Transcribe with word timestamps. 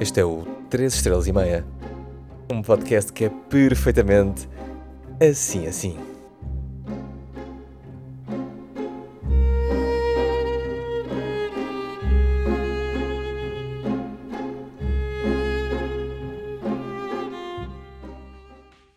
Este 0.00 0.20
é 0.20 0.24
o 0.24 0.46
3 0.70 0.94
Estrelas 0.94 1.26
e 1.26 1.32
Meia, 1.32 1.62
um 2.50 2.62
podcast 2.62 3.12
que 3.12 3.26
é 3.26 3.28
perfeitamente 3.28 4.48
assim 5.20 5.66
assim. 5.66 5.94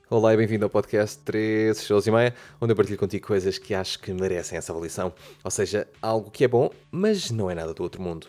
Olá 0.09 0.33
e 0.33 0.37
bem-vindo 0.37 0.63
ao 0.63 0.69
podcast 0.69 1.17
3 1.25 1.77
Estrelas 1.77 2.07
e 2.07 2.11
Meia, 2.11 2.33
onde 2.61 2.71
eu 2.71 2.77
partilho 2.77 2.97
contigo 2.97 3.27
coisas 3.27 3.57
que 3.57 3.73
acho 3.73 3.99
que 3.99 4.13
merecem 4.13 4.57
essa 4.57 4.71
avaliação. 4.71 5.11
Ou 5.43 5.51
seja, 5.51 5.85
algo 6.01 6.31
que 6.31 6.45
é 6.45 6.47
bom, 6.47 6.69
mas 6.89 7.29
não 7.29 7.51
é 7.51 7.55
nada 7.55 7.73
do 7.73 7.83
outro 7.83 8.01
mundo. 8.01 8.27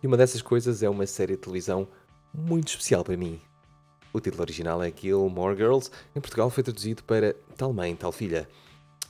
E 0.00 0.06
uma 0.06 0.16
dessas 0.16 0.42
coisas 0.42 0.80
é 0.80 0.88
uma 0.88 1.06
série 1.06 1.32
de 1.32 1.40
televisão 1.40 1.88
muito 2.34 2.68
especial 2.68 3.04
para 3.04 3.16
mim. 3.16 3.40
O 4.12 4.20
título 4.20 4.42
original 4.42 4.82
é 4.82 4.92
Gilmore 4.94 5.56
Girls, 5.56 5.90
em 6.14 6.20
Portugal 6.20 6.50
foi 6.50 6.62
traduzido 6.62 7.02
para 7.04 7.34
Tal 7.56 7.72
Mãe, 7.72 7.94
Tal 7.94 8.12
Filha. 8.12 8.48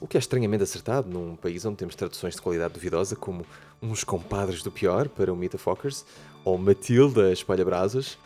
O 0.00 0.06
que 0.06 0.16
é 0.16 0.20
estranhamente 0.20 0.62
acertado 0.62 1.08
num 1.08 1.36
país 1.36 1.64
onde 1.64 1.76
temos 1.76 1.94
traduções 1.94 2.34
de 2.34 2.42
qualidade 2.42 2.74
duvidosa 2.74 3.16
como 3.16 3.46
Uns 3.82 4.02
Compadres 4.04 4.62
do 4.62 4.70
Pior 4.70 5.08
para 5.08 5.32
o 5.32 5.36
Meet 5.36 5.56
Fockers, 5.56 6.04
ou 6.44 6.58
Matilda 6.58 7.32
Espalha 7.32 7.64
Brasas, 7.64 8.18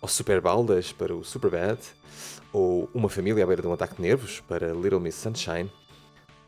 ou 0.00 0.08
Super 0.08 0.40
Baldas 0.40 0.92
para 0.92 1.14
o 1.14 1.24
Superbad, 1.24 1.80
ou 2.52 2.88
Uma 2.94 3.08
Família 3.08 3.44
à 3.44 3.46
beira 3.46 3.62
de 3.62 3.68
um 3.68 3.72
ataque 3.72 3.96
de 3.96 4.02
nervos 4.02 4.40
para 4.40 4.72
Little 4.72 5.00
Miss 5.00 5.16
Sunshine, 5.16 5.70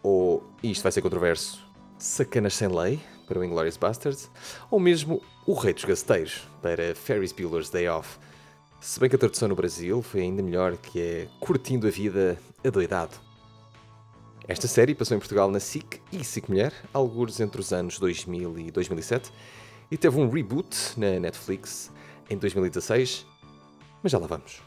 ou, 0.03 0.43
e 0.63 0.71
isto 0.71 0.83
vai 0.83 0.93
ser 0.93 1.03
controverso, 1.03 1.61
Sacanas 1.99 2.55
Sem 2.55 2.69
Lei 2.69 3.01
para 3.31 3.39
o 3.39 3.45
Inglourious 3.45 3.77
Basterds, 3.77 4.29
ou 4.69 4.81
mesmo 4.81 5.23
O 5.47 5.55
Rei 5.55 5.73
dos 5.73 5.85
Gasteiros 5.85 6.49
para 6.61 6.97
Ferris 6.97 7.31
Bueller's 7.31 7.71
Day 7.71 7.89
Off. 7.89 8.19
Se 8.81 8.99
bem 8.99 9.09
que 9.09 9.15
a 9.15 9.19
tradução 9.19 9.47
no 9.47 9.55
Brasil 9.55 10.03
foi 10.03 10.23
ainda 10.23 10.43
melhor, 10.43 10.77
que 10.77 11.01
é 11.01 11.29
Curtindo 11.39 11.87
a 11.87 11.91
Vida 11.91 12.37
Adoidado. 12.65 13.15
Esta 14.49 14.67
série 14.67 14.97
passou 14.97 15.17
em 15.17 15.21
Portugal 15.21 15.49
na 15.49 15.61
SIC 15.61 16.01
e 16.11 16.25
SIC 16.25 16.49
Mulher, 16.49 16.73
alguns 16.93 17.39
entre 17.39 17.61
os 17.61 17.73
anos 17.73 18.01
2000 18.01 18.59
e 18.59 18.71
2007, 18.73 19.31
e 19.93 19.97
teve 19.97 20.19
um 20.19 20.29
reboot 20.29 20.77
na 20.97 21.21
Netflix 21.21 21.93
em 22.29 22.37
2016, 22.37 23.25
mas 24.03 24.11
já 24.11 24.19
lá 24.19 24.27
vamos. 24.27 24.61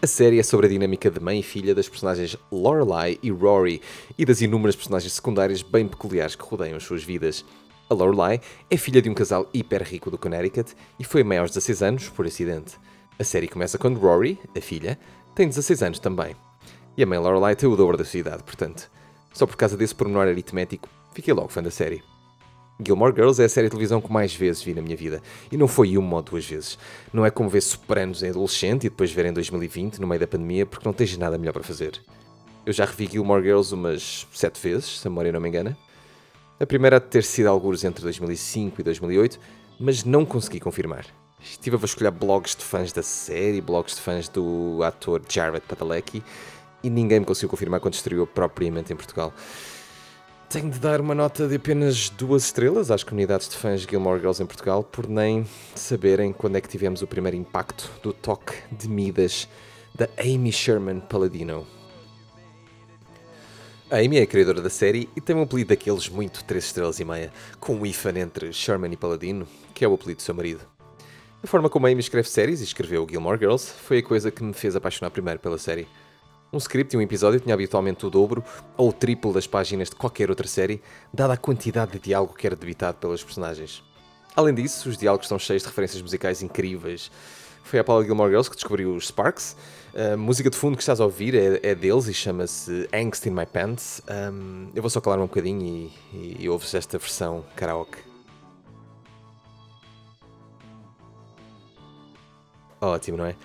A 0.00 0.06
série 0.06 0.38
é 0.38 0.42
sobre 0.42 0.66
a 0.66 0.68
dinâmica 0.70 1.10
de 1.10 1.18
mãe 1.18 1.40
e 1.40 1.42
filha 1.42 1.74
das 1.74 1.88
personagens 1.88 2.36
Lorelai 2.52 3.18
e 3.20 3.30
Rory 3.30 3.82
e 4.16 4.24
das 4.24 4.40
inúmeras 4.40 4.76
personagens 4.76 5.12
secundárias 5.12 5.60
bem 5.60 5.88
peculiares 5.88 6.36
que 6.36 6.44
rodeiam 6.44 6.76
as 6.76 6.84
suas 6.84 7.02
vidas. 7.02 7.44
A 7.90 7.94
Lorelai 7.94 8.40
é 8.70 8.76
filha 8.76 9.02
de 9.02 9.10
um 9.10 9.14
casal 9.14 9.50
hiper 9.52 9.82
rico 9.82 10.12
do 10.12 10.16
Connecticut 10.16 10.76
e 10.96 11.02
foi 11.02 11.24
mãe 11.24 11.38
aos 11.38 11.50
16 11.50 11.82
anos 11.82 12.08
por 12.08 12.24
acidente. 12.24 12.78
A 13.18 13.24
série 13.24 13.48
começa 13.48 13.78
quando 13.78 13.98
Rory, 13.98 14.38
a 14.56 14.60
filha, 14.60 14.96
tem 15.34 15.48
16 15.48 15.82
anos 15.82 15.98
também. 15.98 16.36
E 16.96 17.02
a 17.02 17.06
mãe 17.06 17.18
Lorelai 17.18 17.56
tem 17.56 17.68
o 17.68 17.74
dobro 17.74 17.96
da 17.96 18.04
sua 18.04 18.20
idade, 18.20 18.44
portanto. 18.44 18.88
Só 19.32 19.44
por 19.44 19.56
causa 19.56 19.76
desse 19.76 19.92
pormenor 19.92 20.28
aritmético, 20.28 20.88
fiquei 21.12 21.34
logo 21.34 21.48
fã 21.48 21.60
da 21.60 21.70
série. 21.72 22.00
Gilmore 22.80 23.12
Girls 23.12 23.42
é 23.42 23.46
a 23.46 23.48
série 23.48 23.66
de 23.66 23.72
televisão 23.72 24.00
que 24.00 24.12
mais 24.12 24.32
vezes 24.32 24.62
vi 24.62 24.72
na 24.72 24.82
minha 24.82 24.96
vida. 24.96 25.20
E 25.50 25.56
não 25.56 25.66
foi 25.66 25.98
uma 25.98 26.18
ou 26.18 26.22
duas 26.22 26.46
vezes. 26.46 26.78
Não 27.12 27.26
é 27.26 27.30
como 27.30 27.48
ver 27.48 27.60
Sopranos 27.60 28.22
em 28.22 28.30
adolescente 28.30 28.86
e 28.86 28.88
depois 28.88 29.10
ver 29.10 29.26
em 29.26 29.32
2020, 29.32 30.00
no 30.00 30.06
meio 30.06 30.20
da 30.20 30.28
pandemia, 30.28 30.64
porque 30.64 30.86
não 30.86 30.92
tens 30.92 31.16
nada 31.16 31.36
melhor 31.36 31.52
para 31.52 31.64
fazer. 31.64 32.00
Eu 32.64 32.72
já 32.72 32.84
revi 32.84 33.08
Gilmore 33.10 33.42
Girls 33.42 33.74
umas 33.74 34.28
sete 34.32 34.60
vezes, 34.60 35.00
se 35.00 35.08
a 35.08 35.10
memória 35.10 35.32
não 35.32 35.40
me 35.40 35.48
engana. 35.48 35.76
A 36.62 36.66
primeira 36.66 36.98
a 36.98 37.00
ter 37.00 37.24
sido 37.24 37.46
alguns 37.46 37.84
entre 37.84 38.02
2005 38.02 38.82
e 38.82 38.84
2008, 38.84 39.40
mas 39.78 40.04
não 40.04 40.26
consegui 40.26 40.60
confirmar. 40.60 41.06
Estive 41.42 41.76
a 41.76 41.78
vasculhar 41.78 42.12
blogs 42.12 42.54
de 42.54 42.62
fãs 42.62 42.92
da 42.92 43.02
série, 43.02 43.62
blogs 43.62 43.94
de 43.94 44.02
fãs 44.02 44.28
do 44.28 44.82
ator 44.84 45.22
Jared 45.26 45.64
Padalecki, 45.66 46.22
e 46.84 46.90
ninguém 46.90 47.20
me 47.20 47.24
conseguiu 47.24 47.48
confirmar 47.48 47.80
quando 47.80 47.94
estreou 47.94 48.26
propriamente 48.26 48.92
em 48.92 48.96
Portugal. 48.96 49.32
Tenho 50.50 50.68
de 50.68 50.78
dar 50.78 51.00
uma 51.00 51.14
nota 51.14 51.48
de 51.48 51.56
apenas 51.56 52.10
duas 52.10 52.44
estrelas 52.44 52.90
às 52.90 53.02
comunidades 53.02 53.48
de 53.48 53.56
fãs 53.56 53.80
Gilmore 53.80 54.18
Girls 54.20 54.42
em 54.42 54.46
Portugal 54.46 54.84
por 54.84 55.08
nem 55.08 55.46
saberem 55.74 56.30
quando 56.30 56.56
é 56.56 56.60
que 56.60 56.68
tivemos 56.68 57.00
o 57.00 57.06
primeiro 57.06 57.38
impacto 57.38 57.90
do 58.02 58.12
toque 58.12 58.52
de 58.70 58.86
Midas 58.86 59.48
da 59.94 60.10
Amy 60.18 60.52
Sherman 60.52 61.00
Palladino. 61.00 61.79
Amy 63.98 64.18
é 64.18 64.22
a 64.22 64.26
criadora 64.26 64.62
da 64.62 64.70
série 64.70 65.08
e 65.16 65.20
tem 65.20 65.34
um 65.34 65.42
apelido 65.42 65.70
daqueles 65.70 66.08
muito 66.08 66.44
três 66.44 66.64
estrelas 66.66 67.00
e 67.00 67.04
meia, 67.04 67.32
com 67.58 67.74
um 67.74 67.84
ifan 67.84 68.16
entre 68.16 68.52
Sherman 68.52 68.92
e 68.92 68.96
Palladino, 68.96 69.48
que 69.74 69.84
é 69.84 69.88
o 69.88 69.94
apelido 69.94 70.18
do 70.18 70.22
seu 70.22 70.32
marido. 70.32 70.60
A 71.42 71.46
forma 71.48 71.68
como 71.68 71.88
a 71.88 71.90
Amy 71.90 71.98
escreve 71.98 72.28
séries 72.28 72.60
e 72.60 72.64
escreveu 72.64 73.04
Gilmore 73.10 73.36
Girls 73.36 73.72
foi 73.72 73.98
a 73.98 74.02
coisa 74.02 74.30
que 74.30 74.44
me 74.44 74.52
fez 74.52 74.76
apaixonar 74.76 75.10
primeiro 75.10 75.40
pela 75.40 75.58
série. 75.58 75.88
Um 76.52 76.58
script 76.58 76.94
e 76.94 76.98
um 76.98 77.02
episódio 77.02 77.40
tinha 77.40 77.52
habitualmente 77.52 78.06
o 78.06 78.10
dobro 78.10 78.44
ou 78.76 78.90
o 78.90 78.92
triplo 78.92 79.32
das 79.32 79.48
páginas 79.48 79.90
de 79.90 79.96
qualquer 79.96 80.30
outra 80.30 80.46
série, 80.46 80.80
dada 81.12 81.32
a 81.32 81.36
quantidade 81.36 81.90
de 81.90 81.98
diálogo 81.98 82.34
que 82.34 82.46
era 82.46 82.54
debitado 82.54 82.98
pelas 82.98 83.24
personagens. 83.24 83.82
Além 84.36 84.54
disso, 84.54 84.88
os 84.88 84.96
diálogos 84.96 85.26
estão 85.26 85.38
cheios 85.38 85.62
de 85.62 85.68
referências 85.68 86.00
musicais 86.00 86.42
incríveis. 86.42 87.10
Foi 87.62 87.78
a 87.78 87.84
Paula 87.84 88.04
Gilmore 88.04 88.30
Girls 88.30 88.50
que 88.50 88.56
descobriu 88.56 88.94
os 88.94 89.08
Sparks. 89.08 89.56
A 89.94 90.16
música 90.16 90.50
de 90.50 90.56
fundo 90.56 90.76
que 90.76 90.82
estás 90.82 91.00
a 91.00 91.04
ouvir 91.04 91.34
é, 91.34 91.60
é 91.62 91.74
deles 91.74 92.06
e 92.06 92.14
chama-se 92.14 92.88
Angst 92.92 93.26
in 93.26 93.30
My 93.30 93.46
Pants. 93.46 94.02
Um, 94.08 94.70
eu 94.74 94.82
vou 94.82 94.90
só 94.90 95.00
calar-me 95.00 95.24
um 95.24 95.28
bocadinho 95.28 95.62
e, 95.62 95.92
e, 96.12 96.36
e 96.40 96.48
ouves 96.48 96.74
esta 96.74 96.98
versão 96.98 97.44
karaoke. 97.56 97.98
Ótimo, 102.80 103.18
não 103.18 103.26
é? 103.26 103.36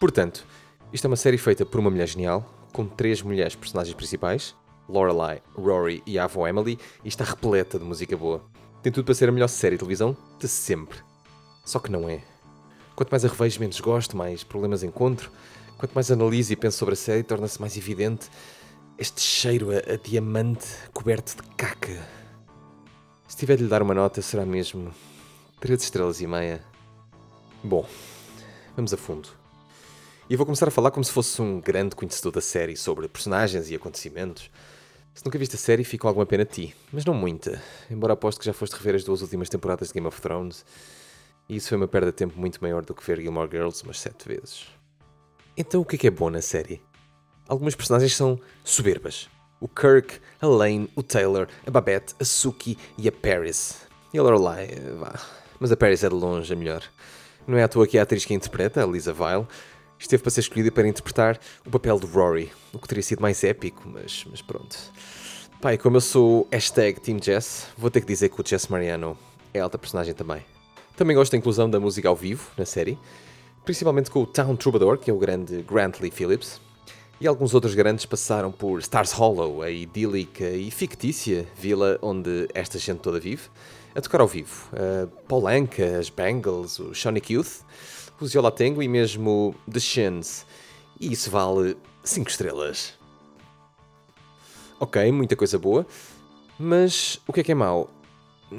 Portanto, 0.00 0.44
isto 0.92 1.06
é 1.06 1.08
uma 1.08 1.16
série 1.16 1.38
feita 1.38 1.64
por 1.64 1.78
uma 1.80 1.90
mulher 1.90 2.08
genial, 2.08 2.44
com 2.72 2.86
três 2.86 3.22
mulheres 3.22 3.54
personagens 3.54 3.94
principais, 3.94 4.54
Lorelai, 4.88 5.40
Rory 5.54 6.02
e 6.04 6.18
a 6.18 6.24
avó 6.24 6.46
Emily, 6.46 6.78
e 7.04 7.08
está 7.08 7.24
repleta 7.24 7.78
de 7.78 7.84
música 7.84 8.16
boa. 8.16 8.42
Tem 8.82 8.92
tudo 8.92 9.04
para 9.04 9.14
ser 9.14 9.28
a 9.28 9.32
melhor 9.32 9.48
série 9.48 9.76
de 9.76 9.78
televisão 9.78 10.16
de 10.38 10.48
sempre. 10.48 10.98
Só 11.64 11.78
que 11.78 11.90
não 11.90 12.08
é. 12.08 12.22
Quanto 12.94 13.10
mais 13.10 13.24
a 13.24 13.28
revejo, 13.28 13.60
menos 13.60 13.80
gosto, 13.80 14.16
mais 14.16 14.44
problemas 14.44 14.82
encontro. 14.82 15.30
Quanto 15.76 15.92
mais 15.94 16.10
analiso 16.10 16.52
e 16.52 16.56
penso 16.56 16.78
sobre 16.78 16.94
a 16.94 16.96
série, 16.96 17.22
torna-se 17.22 17.60
mais 17.60 17.76
evidente 17.76 18.30
este 18.96 19.20
cheiro 19.20 19.70
a, 19.70 19.94
a, 19.94 19.96
diamante 19.96 20.66
coberto 20.92 21.36
de 21.36 21.42
caca. 21.56 22.06
Se 23.26 23.36
tiver 23.36 23.56
de 23.56 23.64
lhe 23.64 23.68
dar 23.68 23.82
uma 23.82 23.94
nota, 23.94 24.22
será 24.22 24.46
mesmo 24.46 24.94
3 25.58 25.82
estrelas 25.82 26.20
e 26.20 26.26
meia. 26.26 26.64
Bom, 27.62 27.84
vamos 28.76 28.94
a 28.94 28.96
fundo. 28.96 29.28
E 30.30 30.36
vou 30.36 30.46
começar 30.46 30.68
a 30.68 30.70
falar 30.70 30.92
como 30.92 31.04
se 31.04 31.10
fosse 31.10 31.42
um 31.42 31.60
grande 31.60 31.96
conhecedor 31.96 32.32
da 32.32 32.40
série 32.40 32.76
sobre 32.76 33.08
personagens 33.08 33.68
e 33.70 33.74
acontecimentos. 33.74 34.50
Se 35.12 35.24
nunca 35.24 35.38
viste 35.38 35.56
a 35.56 35.58
série, 35.58 35.82
fica 35.82 36.06
alguma 36.06 36.26
pena 36.26 36.44
de 36.44 36.50
ti, 36.50 36.76
mas 36.92 37.04
não 37.04 37.14
muita, 37.14 37.60
embora 37.90 38.12
aposto 38.12 38.38
que 38.38 38.46
já 38.46 38.52
foste 38.52 38.74
rever 38.74 38.94
as 38.94 39.04
duas 39.04 39.22
últimas 39.22 39.48
temporadas 39.48 39.88
de 39.88 39.94
Game 39.94 40.06
of 40.06 40.20
Thrones, 40.20 40.64
e 41.48 41.56
isso 41.56 41.68
foi 41.68 41.76
uma 41.76 41.88
perda 41.88 42.06
de 42.06 42.16
tempo 42.16 42.38
muito 42.38 42.58
maior 42.60 42.84
do 42.84 42.94
que 42.94 43.04
ver 43.04 43.20
Gilmore 43.20 43.50
Girls 43.50 43.82
umas 43.82 44.00
sete 44.00 44.26
vezes. 44.26 44.66
Então 45.56 45.80
o 45.80 45.84
que 45.84 45.96
é 45.96 45.98
que 45.98 46.06
é 46.06 46.10
bom 46.10 46.30
na 46.30 46.40
série? 46.40 46.82
Algumas 47.46 47.74
personagens 47.74 48.16
são 48.16 48.40
soberbas. 48.62 49.28
O 49.60 49.68
Kirk, 49.68 50.18
a 50.40 50.46
Lane, 50.46 50.90
o 50.96 51.02
Taylor, 51.02 51.46
a 51.66 51.70
Babette, 51.70 52.14
a 52.18 52.24
Suki 52.24 52.78
e 52.98 53.08
a 53.08 53.12
Paris. 53.12 53.86
E 54.12 54.18
a 54.18 54.22
Lorelai, 54.22 54.68
vá. 54.98 55.14
Mas 55.60 55.70
a 55.70 55.76
Paris 55.76 56.02
é 56.02 56.08
de 56.08 56.14
longe 56.14 56.52
a 56.52 56.56
melhor. 56.56 56.82
Não 57.46 57.58
é 57.58 57.62
à 57.62 57.68
toa 57.68 57.86
que 57.86 57.98
a 57.98 58.02
atriz 58.02 58.24
que 58.24 58.32
a 58.32 58.36
interpreta, 58.36 58.82
a 58.82 58.86
Lisa 58.86 59.12
Vile, 59.12 59.46
esteve 59.98 60.22
para 60.22 60.30
ser 60.30 60.40
escolhida 60.40 60.72
para 60.72 60.88
interpretar 60.88 61.38
o 61.64 61.70
papel 61.70 61.98
de 61.98 62.06
Rory, 62.06 62.50
o 62.72 62.78
que 62.78 62.88
teria 62.88 63.02
sido 63.02 63.20
mais 63.20 63.44
épico, 63.44 63.82
mas, 63.86 64.24
mas 64.30 64.42
pronto. 64.42 64.76
Pai, 65.60 65.78
como 65.78 65.96
eu 65.96 66.00
sou 66.00 66.48
hashtag 66.50 67.00
Team 67.00 67.18
Jess, 67.22 67.66
vou 67.76 67.90
ter 67.90 68.00
que 68.00 68.06
dizer 68.06 68.28
que 68.28 68.40
o 68.40 68.46
Jess 68.46 68.68
Mariano 68.68 69.16
é 69.52 69.60
alta 69.60 69.78
personagem 69.78 70.14
também. 70.14 70.53
Também 70.96 71.16
gosto 71.16 71.32
da 71.32 71.38
inclusão 71.38 71.68
da 71.68 71.80
música 71.80 72.08
ao 72.08 72.14
vivo 72.14 72.50
na 72.56 72.64
série, 72.64 72.96
principalmente 73.64 74.10
com 74.10 74.22
o 74.22 74.26
Town 74.26 74.54
Troubadour, 74.54 74.96
que 74.96 75.10
é 75.10 75.14
o 75.14 75.18
grande 75.18 75.62
Grant 75.62 75.98
Lee 76.00 76.10
Phillips, 76.10 76.60
e 77.20 77.26
alguns 77.26 77.52
outros 77.52 77.74
grandes 77.74 78.06
passaram 78.06 78.52
por 78.52 78.78
Stars 78.78 79.10
Hollow, 79.10 79.62
a 79.62 79.70
idílica 79.70 80.48
e 80.50 80.70
fictícia 80.70 81.48
vila 81.56 81.98
onde 82.00 82.48
esta 82.54 82.78
gente 82.78 82.98
toda 82.98 83.18
vive, 83.18 83.42
a 83.92 84.00
tocar 84.00 84.20
ao 84.20 84.28
vivo. 84.28 84.68
Uh, 84.72 85.08
Paul 85.26 85.48
Anka, 85.48 85.98
as 85.98 86.10
Bangles, 86.10 86.78
o 86.78 86.94
Sonic 86.94 87.32
Youth, 87.32 87.62
os 88.20 88.32
Yola 88.32 88.52
Tango 88.52 88.82
e 88.82 88.86
mesmo 88.86 89.54
The 89.70 89.80
Shins. 89.80 90.46
E 91.00 91.12
isso 91.12 91.28
vale 91.28 91.76
5 92.04 92.30
estrelas. 92.30 92.94
Ok, 94.78 95.10
muita 95.10 95.34
coisa 95.34 95.58
boa, 95.58 95.84
mas 96.58 97.20
o 97.26 97.32
que 97.32 97.40
é 97.40 97.42
que 97.42 97.52
é 97.52 97.54
mau? 97.54 97.90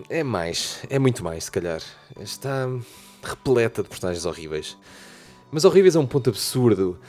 É 0.09 0.23
mais, 0.23 0.81
é 0.89 0.99
muito 0.99 1.23
mais, 1.23 1.45
se 1.45 1.51
calhar. 1.51 1.81
Está 2.19 2.67
repleta 3.23 3.81
de 3.81 3.89
personagens 3.89 4.25
horríveis. 4.25 4.77
Mas 5.51 5.65
horríveis 5.65 5.95
a 5.95 5.99
um 5.99 6.07
ponto 6.07 6.29
absurdo. 6.29 6.99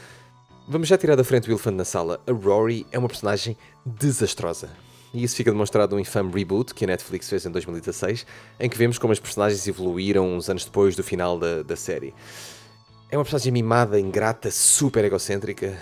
Vamos 0.68 0.88
já 0.88 0.98
tirar 0.98 1.16
da 1.16 1.24
frente 1.24 1.48
o 1.48 1.52
elefante 1.52 1.76
na 1.76 1.84
sala. 1.84 2.20
A 2.26 2.32
Rory 2.32 2.86
é 2.90 2.98
uma 2.98 3.08
personagem 3.08 3.56
desastrosa. 3.84 4.70
E 5.14 5.22
isso 5.22 5.36
fica 5.36 5.50
demonstrado 5.50 5.94
no 5.94 6.00
infame 6.00 6.32
reboot 6.32 6.74
que 6.74 6.84
a 6.84 6.88
Netflix 6.88 7.28
fez 7.28 7.46
em 7.46 7.50
2016, 7.50 8.26
em 8.60 8.68
que 8.68 8.76
vemos 8.76 8.98
como 8.98 9.12
as 9.12 9.20
personagens 9.20 9.66
evoluíram 9.66 10.36
uns 10.36 10.50
anos 10.50 10.64
depois 10.64 10.94
do 10.96 11.02
final 11.02 11.38
da, 11.38 11.62
da 11.62 11.76
série. 11.76 12.12
É 13.10 13.16
uma 13.16 13.24
personagem 13.24 13.52
mimada, 13.52 13.98
ingrata, 14.00 14.50
super 14.50 15.04
egocêntrica. 15.04 15.78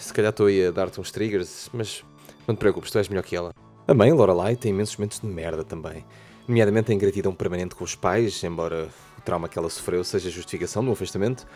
Se 0.00 0.12
calhar 0.12 0.30
estou 0.30 0.46
aí 0.46 0.66
a 0.66 0.70
dar-te 0.70 1.00
uns 1.00 1.10
triggers, 1.10 1.68
mas 1.72 2.04
não 2.46 2.54
te 2.54 2.58
preocupes, 2.58 2.90
tu 2.90 2.98
és 2.98 3.08
melhor 3.08 3.24
que 3.24 3.36
ela. 3.36 3.52
A 3.86 3.94
mãe, 3.94 4.12
Lorelai, 4.12 4.54
tem 4.56 4.70
imensos 4.70 4.96
momentos 4.96 5.20
de 5.20 5.26
merda 5.26 5.64
também. 5.64 6.04
Nomeadamente 6.48 6.90
a 6.90 6.94
ingratidão 6.94 7.34
permanente 7.34 7.74
com 7.74 7.84
os 7.84 7.94
pais, 7.94 8.42
embora 8.42 8.88
o 9.18 9.20
trauma 9.20 9.48
que 9.48 9.58
ela 9.58 9.68
sofreu 9.68 10.02
seja 10.02 10.30
justificação 10.30 10.82
do 10.82 10.90
afastamento. 10.90 11.46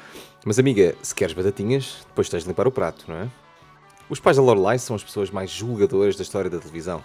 Mas 0.45 0.59
amiga, 0.59 0.95
se 1.03 1.15
queres 1.15 1.35
batatinhas, 1.35 2.05
depois 2.07 2.29
tens 2.29 2.43
de 2.43 2.49
limpar 2.49 2.69
o 2.69 2.71
prato, 2.71 3.07
não 3.09 3.17
é? 3.17 3.31
Os 4.11 4.21
pais 4.21 4.37
da 4.37 4.43
Lorelai 4.43 4.79
são 4.79 4.95
as 4.95 5.03
pessoas 5.03 5.31
mais 5.31 5.51
julgadoras 5.51 6.15
da 6.15 6.23
história 6.23 6.51
da 6.51 6.59
televisão. 6.59 7.03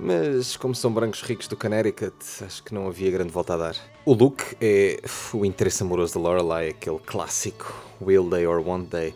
Mas 0.00 0.56
como 0.56 0.74
são 0.74 0.90
brancos 0.90 1.20
ricos 1.20 1.46
do 1.46 1.54
Connecticut, 1.54 2.14
acho 2.40 2.62
que 2.62 2.72
não 2.72 2.88
havia 2.88 3.10
grande 3.10 3.30
volta 3.30 3.52
a 3.52 3.56
dar. 3.58 3.76
O 4.06 4.14
Luke 4.14 4.56
é 4.58 4.98
o 5.34 5.44
interesse 5.44 5.82
amoroso 5.82 6.14
da 6.14 6.20
Lorelai, 6.20 6.70
aquele 6.70 6.98
clássico 6.98 7.74
Will 8.00 8.30
Day 8.30 8.46
or 8.46 8.66
One 8.66 8.86
Day, 8.86 9.14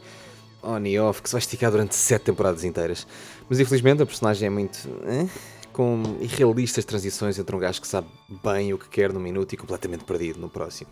on 0.63 0.85
e 0.85 0.99
off, 0.99 1.23
que 1.23 1.31
se 1.31 1.33
vai 1.33 1.41
esticar 1.41 1.71
durante 1.71 1.95
sete 1.95 2.25
temporadas 2.25 2.63
inteiras. 2.63 3.07
Mas 3.49 3.59
infelizmente 3.59 4.03
a 4.03 4.07
personagem 4.07 4.49
é 4.49 4.51
muito. 4.51 4.79
Eh, 5.07 5.27
com 5.77 6.03
irrealistas 6.23 6.87
transições 6.87 7.39
entre 7.39 7.55
um 7.55 7.59
gajo 7.59 7.83
que 7.83 7.87
sabe 7.87 8.09
bem 8.43 8.73
o 8.73 8.79
que 8.79 8.89
quer 8.89 9.13
no 9.13 9.21
minuto 9.21 9.53
e 9.53 9.59
completamente 9.59 10.05
perdido 10.05 10.41
no 10.41 10.49
próximo. 10.49 10.89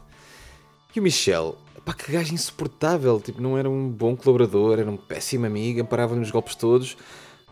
E 0.94 1.00
o 1.00 1.02
Michel, 1.02 1.56
pá, 1.86 1.94
que 1.94 2.12
gajo 2.12 2.34
insuportável, 2.34 3.19
tipo, 3.19 3.40
não 3.40 3.56
era 3.56 3.69
um 3.69 3.88
bom 3.88 4.14
colaborador, 4.14 4.78
era 4.78 4.90
um 4.90 4.98
péssimo 4.98 5.46
amigo, 5.46 5.81
amparava 5.81 6.14
nos 6.14 6.31
golpes 6.31 6.54
todos, 6.54 6.98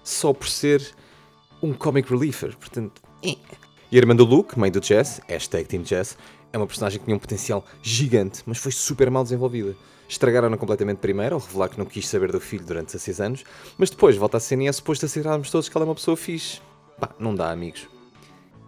só 0.04 0.34
por 0.34 0.46
ser 0.46 0.94
um 1.62 1.72
comic 1.72 2.10
reliever, 2.12 2.54
portanto... 2.58 3.00
Eh. 3.24 3.38
E 3.90 3.96
a 3.96 3.98
irmã 3.98 4.14
do 4.14 4.26
Luke, 4.26 4.58
mãe 4.58 4.70
do 4.70 4.84
Jess, 4.84 5.22
hashtag 5.26 5.66
Team 5.66 5.86
Jess, 5.86 6.18
é 6.52 6.58
uma 6.58 6.66
personagem 6.66 6.98
que 6.98 7.06
tinha 7.06 7.16
um 7.16 7.20
potencial 7.20 7.64
gigante, 7.82 8.42
mas 8.44 8.58
foi 8.58 8.72
super 8.72 9.10
mal 9.10 9.22
desenvolvida. 9.22 9.74
Estragaram-na 10.06 10.58
completamente 10.58 10.98
primeiro, 10.98 11.36
ao 11.36 11.40
revelar 11.40 11.70
que 11.70 11.78
não 11.78 11.86
quis 11.86 12.06
saber 12.06 12.30
do 12.30 12.40
filho 12.40 12.66
durante 12.66 12.88
16 12.88 13.20
anos, 13.22 13.44
mas 13.78 13.88
depois 13.88 14.18
volta 14.18 14.36
a 14.36 14.40
cena 14.40 14.64
e 14.64 14.66
é 14.66 14.72
suposto 14.72 15.06
aceitarmos 15.06 15.50
todos 15.50 15.70
que 15.70 15.74
ela 15.74 15.86
é 15.86 15.88
uma 15.88 15.94
pessoa 15.94 16.14
fixe. 16.14 16.60
Pá, 17.02 17.10
não 17.18 17.34
dá, 17.34 17.50
amigos. 17.50 17.88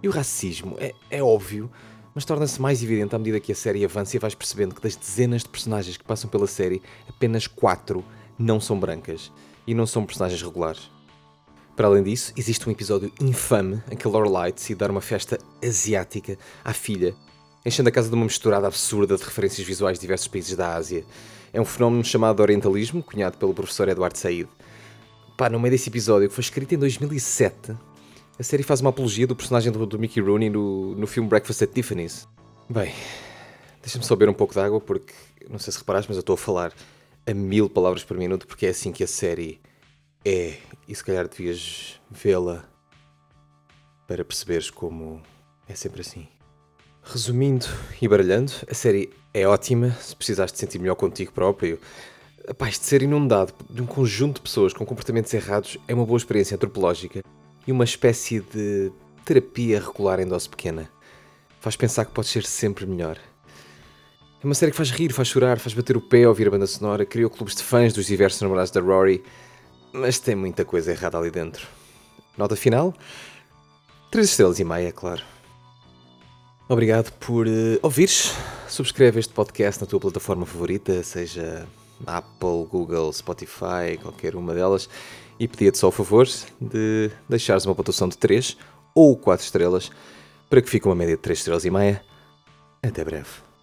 E 0.03 0.09
o 0.09 0.11
racismo 0.11 0.77
é, 0.81 0.93
é 1.09 1.23
óbvio, 1.23 1.71
mas 2.13 2.25
torna-se 2.25 2.61
mais 2.61 2.83
evidente 2.83 3.15
à 3.15 3.19
medida 3.19 3.39
que 3.39 3.53
a 3.53 3.55
série 3.55 3.85
avança 3.85 4.17
e 4.17 4.19
vais 4.19 4.35
percebendo 4.35 4.75
que 4.75 4.83
das 4.83 4.97
dezenas 4.97 5.45
de 5.45 5.49
personagens 5.49 5.97
que 5.97 6.03
passam 6.03 6.29
pela 6.29 6.49
série, 6.49 6.83
apenas 7.09 7.47
quatro 7.47 8.05
não 8.37 8.59
são 8.59 8.77
brancas 8.77 9.31
e 9.65 9.73
não 9.73 9.87
são 9.87 10.05
personagens 10.05 10.43
regulares. 10.43 10.91
Para 11.77 11.87
além 11.87 12.03
disso, 12.03 12.33
existe 12.37 12.69
um 12.69 12.73
episódio 12.73 13.13
infame 13.21 13.81
em 13.89 13.97
que 13.97 14.09
Lorelai 14.09 14.51
decide 14.51 14.81
dar 14.81 14.91
uma 14.91 15.01
festa 15.01 15.39
asiática 15.65 16.37
à 16.65 16.73
filha, 16.73 17.15
enchendo 17.65 17.89
a 17.89 17.93
casa 17.93 18.09
de 18.09 18.17
uma 18.17 18.25
misturada 18.25 18.67
absurda 18.67 19.17
de 19.17 19.23
referências 19.23 19.65
visuais 19.65 19.97
de 19.97 20.01
diversos 20.01 20.27
países 20.27 20.57
da 20.57 20.75
Ásia. 20.75 21.05
É 21.53 21.61
um 21.61 21.65
fenómeno 21.65 22.03
chamado 22.03 22.41
Orientalismo, 22.41 23.01
cunhado 23.01 23.39
pelo 23.39 23.55
professor 23.55 23.89
Eduardo 23.89 24.19
Said. 24.19 24.49
Pá, 25.37 25.49
no 25.49 25.61
meio 25.61 25.71
desse 25.71 25.89
episódio, 25.89 26.29
que 26.29 26.35
foi 26.35 26.43
escrito 26.43 26.75
em 26.75 26.79
2007, 26.79 27.77
a 28.39 28.43
série 28.43 28.63
faz 28.63 28.81
uma 28.81 28.91
apologia 28.91 29.27
do 29.27 29.37
personagem 29.37 29.71
do, 29.71 29.87
do 29.87 29.99
Mickey 29.99 30.21
Rooney 30.21 30.51
no, 30.51 30.95
no 30.95 31.07
filme 31.07 31.29
Breakfast 31.29 31.63
at 31.63 31.73
Tiffany's. 31.73 32.27
Bem, 32.69 32.93
deixa-me 33.81 34.05
só 34.05 34.17
beber 34.17 34.31
um 34.31 34.35
pouco 34.35 34.53
de 34.53 34.61
água, 34.61 34.81
porque 34.81 35.15
não 35.49 35.59
sei 35.59 35.73
se 35.73 35.79
reparaste, 35.79 36.11
mas 36.11 36.17
eu 36.17 36.21
estou 36.21 36.35
a 36.35 36.39
falar 36.39 36.73
a 37.27 37.35
mil 37.35 37.71
palavras 37.71 38.03
por 38.03 38.17
minuto, 38.17 38.47
porque 38.47 38.67
é 38.67 38.71
assim 38.71 38.91
que 38.91 39.05
a 39.05 39.07
série 39.07 39.61
é, 40.25 40.57
e 40.89 40.95
se 40.95 41.05
calhar 41.05 41.29
devias 41.29 42.01
vê-la 42.11 42.65
para 44.07 44.25
perceberes 44.25 44.71
como 44.71 45.23
é 45.69 45.75
sempre 45.75 46.01
assim. 46.01 46.27
Resumindo 47.03 47.67
e 48.01 48.09
baralhando, 48.09 48.53
a 48.69 48.75
série 48.75 49.11
é 49.33 49.47
ótima 49.47 49.91
se 50.01 50.17
precisares 50.17 50.53
de 50.53 50.59
sentir 50.59 50.79
melhor 50.79 50.95
contigo 50.95 51.33
próprio. 51.33 51.79
Rapaz, 52.49 52.79
de 52.79 52.87
ser 52.87 53.03
inundado 53.03 53.53
de 53.71 53.81
um 53.81 53.87
conjunto 53.87 54.37
de 54.37 54.43
pessoas 54.43 54.73
com 54.73 54.85
comportamentos 54.85 55.33
errados 55.33 55.79
é 55.87 55.95
uma 55.95 56.05
boa 56.05 56.17
experiência 56.17 56.57
antropológica 56.57 57.23
e 57.66 57.72
uma 57.72 57.84
espécie 57.84 58.40
de 58.40 58.93
terapia 59.25 59.81
regular 59.81 60.20
em 60.20 60.26
dose 60.26 60.49
pequena. 60.49 60.90
Faz 61.61 61.76
pensar 61.76 62.05
que 62.05 62.12
pode 62.12 62.28
ser 62.28 62.44
sempre 62.44 62.87
melhor. 62.87 63.19
É 64.43 64.46
uma 64.46 64.55
série 64.55 64.72
que 64.72 64.76
faz 64.76 64.90
rir, 64.90 65.12
faz 65.12 65.28
chorar, 65.28 65.58
faz 65.58 65.72
bater 65.75 65.96
o 65.96 66.00
pé 66.00 66.25
ao 66.25 66.28
ouvir 66.28 66.49
a 66.49 66.50
banda 66.50 66.66
sonora, 66.66 67.06
criou 67.06 67.31
clubes 67.31 67.55
de 67.55 67.62
fãs 67.62 67.93
dos 67.93 68.06
diversos 68.06 68.43
namorados 68.43 68.70
da 68.70 68.81
Rory 68.81 69.22
mas 69.94 70.19
tem 70.19 70.34
muita 70.34 70.64
coisa 70.64 70.90
errada 70.90 71.16
ali 71.16 71.31
dentro. 71.31 71.69
Nota 72.37 72.56
final? 72.56 72.93
3 74.11 74.28
estrelas 74.28 74.58
e 74.58 74.64
meia, 74.64 74.93
claro. 74.93 75.22
Obrigado 76.69 77.12
por 77.12 77.46
uh, 77.46 77.78
ouvires. 77.81 78.32
Subscreve 78.69 79.20
este 79.20 79.32
podcast 79.32 79.81
na 79.81 79.87
tua 79.87 80.00
plataforma 80.00 80.44
favorita, 80.44 81.00
seja 81.05 81.64
Apple, 82.05 82.66
Google, 82.69 83.12
Spotify, 83.12 83.96
qualquer 84.02 84.34
uma 84.34 84.52
delas. 84.52 84.88
E 85.39 85.49
pedia-te 85.49 85.79
só 85.79 85.89
o 85.89 85.93
favor 85.93 86.27
de 86.61 87.11
deixares 87.29 87.67
uma 87.67 87.75
pontuação 87.75 88.09
de 88.09 88.17
3 88.17 88.57
ou 88.95 89.17
4 89.17 89.45
estrelas 89.45 89.91
para 90.49 90.63
que 90.63 90.71
fique 90.71 90.87
uma 90.87 90.95
média 90.95 91.17
de 91.17 91.23
3 91.23 91.39
estrelas 91.39 91.65
e 91.65 91.71
meia. 91.71 92.05
Até 92.83 93.05
breve. 93.05 93.54